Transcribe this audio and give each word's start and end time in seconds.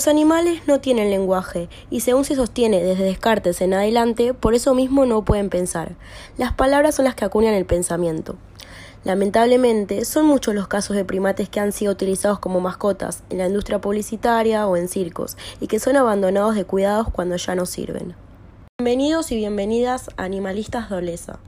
Los 0.00 0.08
animales 0.08 0.62
no 0.66 0.80
tienen 0.80 1.10
lenguaje 1.10 1.68
y 1.90 2.00
según 2.00 2.24
se 2.24 2.34
sostiene 2.34 2.82
desde 2.82 3.04
Descartes 3.04 3.60
en 3.60 3.74
adelante, 3.74 4.32
por 4.32 4.54
eso 4.54 4.74
mismo 4.74 5.04
no 5.04 5.26
pueden 5.26 5.50
pensar. 5.50 5.92
Las 6.38 6.54
palabras 6.54 6.94
son 6.94 7.04
las 7.04 7.14
que 7.14 7.26
acuñan 7.26 7.52
el 7.52 7.66
pensamiento. 7.66 8.36
Lamentablemente, 9.04 10.06
son 10.06 10.24
muchos 10.24 10.54
los 10.54 10.68
casos 10.68 10.96
de 10.96 11.04
primates 11.04 11.50
que 11.50 11.60
han 11.60 11.72
sido 11.72 11.92
utilizados 11.92 12.38
como 12.38 12.60
mascotas 12.60 13.24
en 13.28 13.36
la 13.36 13.46
industria 13.46 13.82
publicitaria 13.82 14.66
o 14.66 14.78
en 14.78 14.88
circos 14.88 15.36
y 15.60 15.66
que 15.66 15.78
son 15.78 15.98
abandonados 15.98 16.54
de 16.54 16.64
cuidados 16.64 17.08
cuando 17.12 17.36
ya 17.36 17.54
no 17.54 17.66
sirven. 17.66 18.14
Bienvenidos 18.78 19.30
y 19.32 19.36
bienvenidas 19.36 20.08
a 20.16 20.24
Animalistas 20.24 20.88
Doleza. 20.88 21.40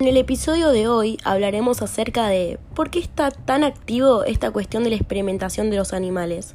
En 0.00 0.06
el 0.06 0.16
episodio 0.16 0.68
de 0.68 0.86
hoy 0.86 1.18
hablaremos 1.24 1.82
acerca 1.82 2.28
de 2.28 2.60
por 2.76 2.88
qué 2.88 3.00
está 3.00 3.32
tan 3.32 3.64
activo 3.64 4.22
esta 4.22 4.52
cuestión 4.52 4.84
de 4.84 4.90
la 4.90 4.96
experimentación 4.96 5.70
de 5.70 5.76
los 5.76 5.92
animales. 5.92 6.54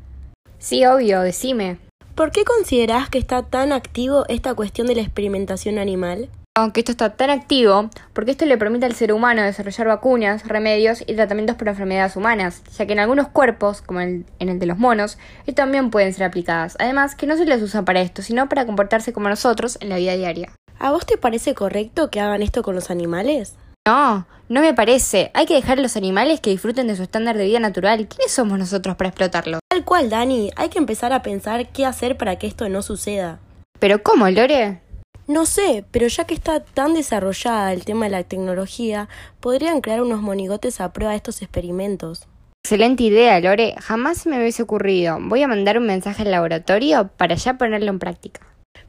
Sí, 0.64 0.86
obvio, 0.86 1.20
decime. 1.20 1.76
¿Por 2.14 2.30
qué 2.30 2.42
considerás 2.42 3.10
que 3.10 3.18
está 3.18 3.42
tan 3.42 3.70
activo 3.70 4.24
esta 4.28 4.54
cuestión 4.54 4.86
de 4.86 4.94
la 4.94 5.02
experimentación 5.02 5.78
animal? 5.78 6.30
Aunque 6.56 6.80
esto 6.80 6.92
está 6.92 7.16
tan 7.16 7.28
activo, 7.28 7.90
porque 8.14 8.30
esto 8.30 8.46
le 8.46 8.56
permite 8.56 8.86
al 8.86 8.94
ser 8.94 9.12
humano 9.12 9.42
desarrollar 9.42 9.88
vacunas, 9.88 10.48
remedios 10.48 11.02
y 11.06 11.16
tratamientos 11.16 11.56
para 11.56 11.72
enfermedades 11.72 12.16
humanas, 12.16 12.62
ya 12.78 12.86
que 12.86 12.94
en 12.94 13.00
algunos 13.00 13.28
cuerpos, 13.28 13.82
como 13.82 14.00
en 14.00 14.24
el 14.38 14.58
de 14.58 14.64
los 14.64 14.78
monos, 14.78 15.18
estos 15.40 15.56
también 15.56 15.90
pueden 15.90 16.14
ser 16.14 16.24
aplicadas. 16.24 16.78
Además, 16.80 17.14
que 17.14 17.26
no 17.26 17.36
se 17.36 17.44
les 17.44 17.60
usa 17.60 17.82
para 17.82 18.00
esto, 18.00 18.22
sino 18.22 18.48
para 18.48 18.64
comportarse 18.64 19.12
como 19.12 19.28
nosotros 19.28 19.76
en 19.82 19.90
la 19.90 19.98
vida 19.98 20.16
diaria. 20.16 20.50
¿A 20.78 20.92
vos 20.92 21.04
te 21.04 21.18
parece 21.18 21.52
correcto 21.52 22.08
que 22.08 22.20
hagan 22.20 22.40
esto 22.40 22.62
con 22.62 22.74
los 22.74 22.90
animales? 22.90 23.54
No, 23.86 24.26
no 24.48 24.62
me 24.62 24.72
parece. 24.72 25.30
Hay 25.34 25.44
que 25.44 25.52
dejar 25.52 25.78
a 25.78 25.82
los 25.82 25.98
animales 25.98 26.40
que 26.40 26.48
disfruten 26.48 26.86
de 26.86 26.96
su 26.96 27.02
estándar 27.02 27.36
de 27.36 27.44
vida 27.44 27.60
natural. 27.60 28.08
¿Quiénes 28.08 28.32
somos 28.32 28.58
nosotros 28.58 28.96
para 28.96 29.08
explotarlo? 29.10 29.58
Tal 29.68 29.84
cual, 29.84 30.08
Dani. 30.08 30.50
Hay 30.56 30.70
que 30.70 30.78
empezar 30.78 31.12
a 31.12 31.20
pensar 31.20 31.68
qué 31.68 31.84
hacer 31.84 32.16
para 32.16 32.36
que 32.36 32.46
esto 32.46 32.66
no 32.70 32.80
suceda. 32.80 33.40
¿Pero 33.78 34.02
cómo, 34.02 34.26
Lore? 34.30 34.80
No 35.26 35.44
sé, 35.44 35.84
pero 35.90 36.06
ya 36.06 36.24
que 36.24 36.32
está 36.32 36.60
tan 36.60 36.94
desarrollada 36.94 37.74
el 37.74 37.84
tema 37.84 38.06
de 38.06 38.12
la 38.12 38.22
tecnología, 38.22 39.10
podrían 39.40 39.82
crear 39.82 40.00
unos 40.00 40.22
monigotes 40.22 40.80
a 40.80 40.94
prueba 40.94 41.10
de 41.10 41.18
estos 41.18 41.42
experimentos. 41.42 42.26
Excelente 42.64 43.02
idea, 43.02 43.38
Lore. 43.40 43.74
Jamás 43.82 44.16
se 44.16 44.30
me 44.30 44.38
hubiese 44.38 44.62
ocurrido. 44.62 45.18
Voy 45.20 45.42
a 45.42 45.48
mandar 45.48 45.76
un 45.76 45.86
mensaje 45.86 46.22
al 46.22 46.30
laboratorio 46.30 47.10
para 47.18 47.34
ya 47.34 47.58
ponerlo 47.58 47.90
en 47.90 47.98
práctica. 47.98 48.40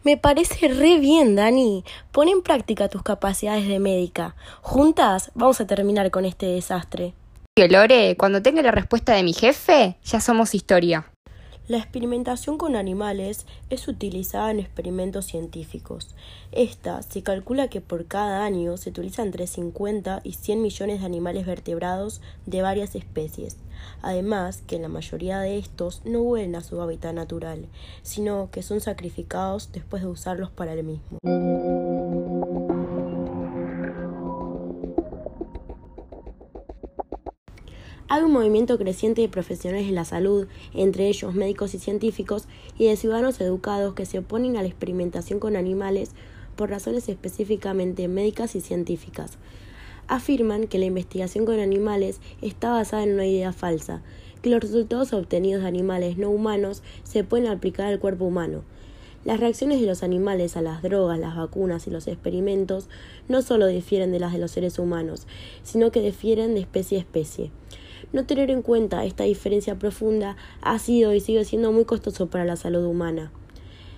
Me 0.05 0.17
parece 0.17 0.67
re 0.67 0.99
bien, 0.99 1.35
Dani. 1.35 1.83
Pon 2.11 2.29
en 2.29 2.43
práctica 2.43 2.89
tus 2.89 3.01
capacidades 3.01 3.67
de 3.67 3.79
médica. 3.79 4.35
Juntas 4.61 5.31
vamos 5.33 5.59
a 5.59 5.65
terminar 5.65 6.11
con 6.11 6.25
este 6.25 6.45
desastre. 6.45 7.15
Lore, 7.57 8.15
cuando 8.15 8.43
tenga 8.43 8.61
la 8.61 8.69
respuesta 8.69 9.15
de 9.15 9.23
mi 9.23 9.33
jefe, 9.33 9.97
ya 10.03 10.21
somos 10.21 10.53
historia. 10.53 11.07
La 11.67 11.77
experimentación 11.77 12.59
con 12.59 12.75
animales 12.75 13.47
es 13.71 13.87
utilizada 13.87 14.51
en 14.51 14.59
experimentos 14.59 15.25
científicos. 15.25 16.13
Esta 16.51 17.01
se 17.01 17.23
calcula 17.23 17.69
que 17.69 17.81
por 17.81 18.05
cada 18.05 18.45
año 18.45 18.77
se 18.77 18.91
utiliza 18.91 19.23
entre 19.23 19.47
50 19.47 20.21
y 20.23 20.33
100 20.33 20.61
millones 20.61 20.99
de 20.99 21.07
animales 21.07 21.47
vertebrados 21.47 22.21
de 22.45 22.61
varias 22.61 22.93
especies. 22.93 23.57
Además, 24.03 24.61
que 24.67 24.77
la 24.77 24.89
mayoría 24.89 25.39
de 25.39 25.57
estos 25.57 26.03
no 26.05 26.21
vuelven 26.21 26.55
a 26.55 26.61
su 26.61 26.79
hábitat 26.81 27.15
natural, 27.15 27.65
sino 28.03 28.49
que 28.51 28.61
son 28.61 28.79
sacrificados 28.79 29.71
después 29.71 30.03
de 30.03 30.09
usarlos 30.09 30.51
para 30.51 30.73
el 30.73 30.83
mismo. 30.83 31.17
Hay 38.07 38.21
un 38.21 38.33
movimiento 38.33 38.77
creciente 38.77 39.21
de 39.21 39.29
profesionales 39.29 39.87
de 39.87 39.93
la 39.93 40.05
salud, 40.05 40.45
entre 40.75 41.07
ellos 41.07 41.33
médicos 41.33 41.73
y 41.73 41.79
científicos, 41.79 42.47
y 42.77 42.85
de 42.85 42.97
ciudadanos 42.97 43.41
educados 43.41 43.95
que 43.95 44.05
se 44.05 44.19
oponen 44.19 44.57
a 44.57 44.61
la 44.61 44.67
experimentación 44.67 45.39
con 45.39 45.55
animales 45.55 46.11
por 46.55 46.69
razones 46.69 47.09
específicamente 47.09 48.07
médicas 48.07 48.55
y 48.55 48.61
científicas. 48.61 49.39
Afirman 50.07 50.67
que 50.67 50.77
la 50.77 50.85
investigación 50.85 51.47
con 51.47 51.59
animales 51.59 52.21
está 52.43 52.69
basada 52.69 53.01
en 53.01 53.15
una 53.15 53.25
idea 53.25 53.53
falsa, 53.53 54.03
que 54.43 54.51
los 54.51 54.61
resultados 54.61 55.11
obtenidos 55.11 55.63
de 55.63 55.67
animales 55.67 56.19
no 56.19 56.29
humanos 56.29 56.83
se 57.03 57.23
pueden 57.23 57.47
aplicar 57.47 57.87
al 57.87 57.99
cuerpo 57.99 58.25
humano. 58.25 58.61
Las 59.23 59.39
reacciones 59.39 59.81
de 59.81 59.87
los 59.87 60.03
animales 60.03 60.55
a 60.55 60.61
las 60.61 60.83
drogas, 60.83 61.17
las 61.17 61.35
vacunas 61.35 61.87
y 61.87 61.89
los 61.89 62.07
experimentos 62.07 62.87
no 63.27 63.41
solo 63.41 63.65
difieren 63.65 64.11
de 64.11 64.19
las 64.19 64.31
de 64.31 64.37
los 64.37 64.51
seres 64.51 64.77
humanos, 64.77 65.25
sino 65.63 65.89
que 65.89 66.01
difieren 66.01 66.53
de 66.53 66.59
especie 66.59 66.99
a 66.99 67.01
especie. 67.01 67.49
No 68.13 68.25
tener 68.25 68.51
en 68.51 68.61
cuenta 68.61 69.05
esta 69.05 69.23
diferencia 69.23 69.79
profunda 69.79 70.37
ha 70.61 70.79
sido 70.79 71.13
y 71.13 71.19
sigue 71.19 71.45
siendo 71.45 71.71
muy 71.71 71.85
costoso 71.85 72.27
para 72.27 72.45
la 72.45 72.55
salud 72.55 72.85
humana. 72.85 73.31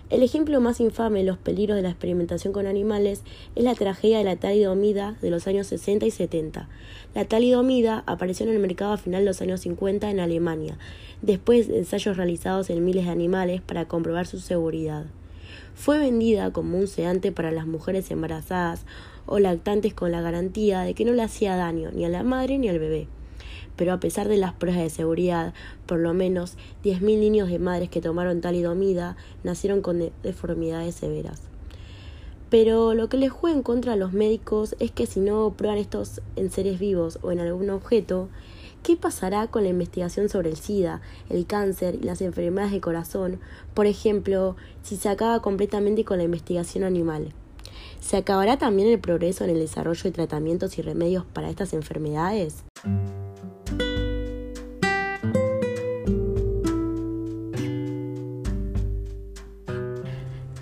El 0.10 0.24
ejemplo 0.24 0.62
más 0.62 0.80
infame 0.80 1.20
de 1.20 1.26
los 1.26 1.38
peligros 1.38 1.76
de 1.76 1.82
la 1.82 1.90
experimentación 1.90 2.54
con 2.54 2.66
animales 2.66 3.24
es 3.56 3.64
la 3.66 3.76
tragedia 3.76 4.20
de 4.20 4.24
la 4.24 4.38
talidomida 4.38 5.18
de 5.22 5.30
los 5.30 5.48
años 5.48 5.68
60 5.68 6.06
y 6.06 6.12
70. 6.12 6.70
La 7.14 7.26
talidomida 7.26 8.04
apareció 8.06 8.46
en 8.46 8.54
el 8.54 8.60
mercado 8.60 8.94
a 8.94 8.98
final 8.98 9.24
de 9.24 9.26
los 9.26 9.42
años 9.42 9.60
50 9.62 10.10
en 10.10 10.22
Alemania, 10.22 10.78
después 11.22 11.68
de 11.68 11.80
ensayos 11.80 12.16
realizados 12.16 12.70
en 12.70 12.86
miles 12.86 13.04
de 13.04 13.12
animales 13.12 13.60
para 13.60 13.90
comprobar 13.90 14.28
su 14.28 14.40
seguridad. 14.40 15.08
Fue 15.76 16.00
vendida 16.00 16.54
como 16.54 16.78
un 16.78 16.88
sedante 16.88 17.34
para 17.34 17.52
las 17.52 17.68
mujeres 17.68 18.10
embarazadas 18.10 18.86
o 19.26 19.40
lactantes 19.40 19.94
con 19.94 20.14
la 20.14 20.22
garantía 20.22 20.84
de 20.84 20.94
que 20.94 21.04
no 21.04 21.12
le 21.12 21.24
hacía 21.24 21.58
daño 21.58 21.92
ni 21.92 22.06
a 22.06 22.10
la 22.10 22.24
madre 22.24 22.58
ni 22.58 22.70
al 22.70 22.80
bebé 22.80 23.10
pero 23.78 23.94
a 23.94 24.00
pesar 24.00 24.28
de 24.28 24.38
las 24.38 24.54
pruebas 24.54 24.82
de 24.82 24.90
seguridad, 24.90 25.54
por 25.86 26.00
lo 26.00 26.14
menos 26.14 26.58
10.000 26.84 27.20
niños 27.20 27.50
de 27.50 27.60
madres 27.60 27.90
que 27.90 28.02
tomaron 28.02 28.42
talidomida 28.42 29.16
nacieron 29.44 29.82
con 29.82 30.12
deformidades 30.24 30.96
severas. 30.96 31.42
Pero 32.50 32.94
lo 32.94 33.10
que 33.10 33.18
les 33.18 33.32
juega 33.32 33.56
en 33.56 33.64
contra 33.64 33.94
a 33.94 33.98
los 33.98 34.14
médicos 34.14 34.76
es 34.80 34.92
que 34.92 35.06
si 35.06 35.20
no 35.20 35.54
prueban 35.56 35.78
estos 35.78 36.22
en 36.36 36.50
seres 36.50 36.80
vivos 36.80 37.20
o 37.22 37.32
en 37.32 37.40
algún 37.40 37.70
objeto, 37.70 38.30
¿qué 38.84 38.96
pasará 38.96 39.48
con 39.48 39.64
la 39.64 39.70
investigación 39.70 40.30
sobre 40.30 40.50
el 40.50 40.56
SIDA, 40.56 41.02
el 41.30 41.46
cáncer 41.46 41.96
y 41.96 42.06
las 42.06 42.22
enfermedades 42.22 42.72
de 42.72 42.82
corazón? 42.82 43.40
Por 43.74 43.86
ejemplo, 43.86 44.56
si 44.82 44.96
se 44.96 45.10
acaba 45.10 45.42
completamente 45.42 46.06
con 46.06 46.20
la 46.20 46.24
investigación 46.24 46.86
animal. 46.86 47.34
¿Se 48.00 48.16
acabará 48.16 48.58
también 48.58 48.88
el 48.88 49.00
progreso 49.00 49.44
en 49.44 49.50
el 49.50 49.60
desarrollo 49.60 50.04
de 50.04 50.12
tratamientos 50.12 50.78
y 50.78 50.82
remedios 50.82 51.26
para 51.26 51.50
estas 51.50 51.74
enfermedades? 51.74 52.64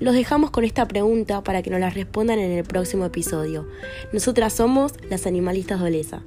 Los 0.06 0.14
dejamos 0.14 0.52
con 0.52 0.64
esta 0.64 0.88
pregunta 0.88 1.44
para 1.44 1.64
que 1.64 1.72
nos 1.72 1.80
la 1.80 1.90
respondan 1.90 2.38
en 2.38 2.52
el 2.52 2.64
próximo 2.64 3.06
episodio. 3.06 3.68
Nosotras 4.14 4.54
somos 4.54 4.94
las 5.10 5.26
animalistas 5.26 5.80
de. 5.80 6.22